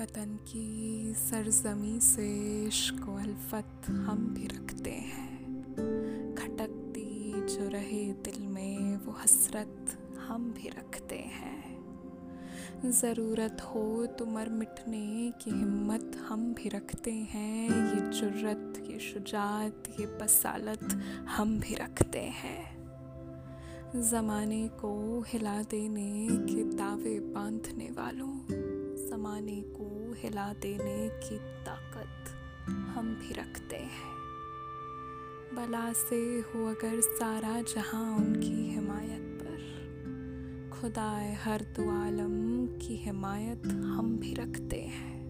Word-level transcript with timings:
की 0.00 1.14
सरजमी 1.16 2.00
से 2.00 2.28
इश्क 2.66 2.94
अल्फत 2.94 3.90
हम 3.90 4.34
भी 4.38 4.46
रखते 4.46 4.90
हैं। 4.90 5.54
खटकती 6.34 7.32
जो 7.32 7.68
रहे 7.68 8.12
दिल 8.12 8.46
में, 8.46 8.96
वो 8.96 9.12
हसरत 9.12 9.98
हम 10.28 10.52
भी 10.52 10.68
रखते 10.68 11.16
हैं। 11.16 11.84
ज़रूरत 12.90 13.62
हो 13.62 14.06
तो 14.06 14.26
मर 14.26 14.48
मिटने 14.48 15.32
की 15.42 15.50
हिम्मत 15.50 16.12
हम 16.28 16.54
भी 16.54 16.68
रखते 16.68 17.12
हैं। 17.12 17.70
ये 17.70 18.20
जुर्रत, 18.20 18.86
ये 18.90 18.98
शुजात, 18.98 19.82
ये 20.00 20.06
बसालत 20.06 21.00
हम 21.28 21.60
भी 21.60 21.74
रखते 21.74 22.20
हैं। 22.20 22.74
ज़माने 24.02 24.68
को 24.68 25.24
हिला 25.28 25.62
देने 25.62 26.28
के 26.30 26.64
दावे 26.64 27.20
बांधने 27.20 27.90
वालों 27.90 28.53
ज़माने 29.24 29.60
को 29.60 30.14
हिला 30.18 30.52
देने 30.52 31.08
की 31.08 31.38
ताकत 31.38 32.28
हम 32.68 33.14
भी 33.14 33.34
रखते 33.34 33.76
हैं। 33.76 34.12
बला 35.54 35.92
से 35.92 36.16
हो 36.16 36.66
अगर 36.66 37.00
सारा 37.00 37.62
जहाँ 37.62 38.16
उनकी 38.16 38.70
हिमायत 38.70 39.40
पर। 39.42 40.80
खुदाए 40.80 41.34
हर 41.34 41.62
दो 41.62 41.90
आलम 41.90 42.66
की 42.66 42.96
हिमायत 42.96 43.66
हम 43.66 44.18
भी 44.18 44.34
रखते 44.34 44.80
हैं। 44.80 45.24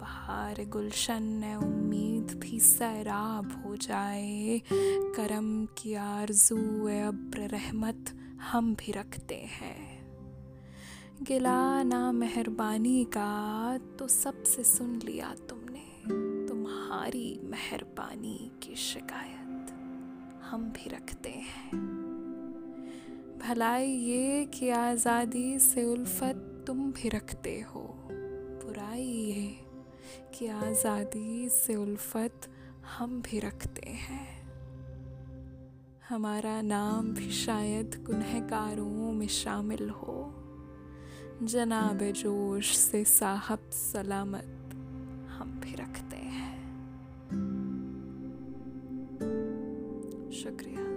बहार 0.00 0.64
गुलशन 0.64 1.60
उम्मीद 1.62 2.38
भी 2.38 2.60
सैराब 2.60 3.64
हो 3.66 3.76
जाए। 3.76 4.62
करम 5.16 5.66
की 5.66 5.94
आरज़ू 5.94 6.56
अब्र 7.08 7.38
रहमत 7.38 8.04
हम 8.42 8.74
भी 8.74 8.92
रखते 8.92 9.34
हैं। 9.34 10.03
गिला 11.22 11.82
ना 11.82 12.12
मेहरबानी 12.12 13.04
का 13.04 13.78
तो 13.98 14.08
सबसे 14.08 14.64
सुन 14.64 15.00
लिया 15.04 15.34
तुमने 15.48 15.84
तुम्हारी 16.48 17.40
मेहरबानी 17.44 18.50
की 18.62 18.74
शिकायत। 18.74 19.70
हम 20.50 20.64
भी 20.64 20.90
रखते 20.90 21.28
हैं। 21.28 21.78
भलाई 23.38 23.86
ये 23.86 24.44
कि 24.44 24.70
आज़ादी 24.70 25.58
से 25.58 25.84
उल्फत 25.84 26.64
तुम 26.66 26.92
भी 26.92 27.08
रखते 27.08 27.60
हो। 27.60 27.80
बुराई 28.64 29.02
ये 29.02 29.64
कि 30.34 30.46
आज़ादी 30.46 31.48
से 31.48 31.76
उल्फत 31.76 32.40
हम 32.98 33.22
भी 33.22 33.38
रखते 33.38 33.90
हैं। 33.90 34.48
हमारा 36.08 36.62
नाम 36.62 37.14
भी 37.14 37.30
शायद 37.30 38.04
गुनहगारों 38.06 39.12
में 39.12 39.28
शामिल 39.28 39.90
हो। 39.90 40.43
जनाब 41.42 41.98
जोश 41.98 42.76
से 42.76 43.04
साहब 43.04 43.70
सलामत। 43.70 44.70
हम 45.28 45.60
भी 45.64 45.74
रखते 45.74 46.16
हैं। 46.16 46.54
शुक्रिया। 50.32 50.93